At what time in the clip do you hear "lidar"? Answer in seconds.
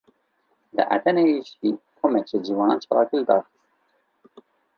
3.19-3.43